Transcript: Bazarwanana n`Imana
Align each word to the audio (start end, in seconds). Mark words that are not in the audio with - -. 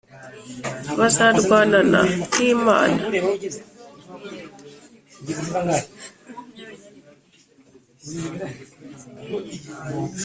Bazarwanana 0.97 2.01
n`Imana 2.31 2.91